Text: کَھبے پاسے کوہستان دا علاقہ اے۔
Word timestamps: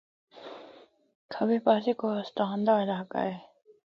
کَھبے 1.31 1.57
پاسے 1.65 1.91
کوہستان 2.01 2.57
دا 2.67 2.73
علاقہ 2.83 3.19
اے۔ 3.27 3.33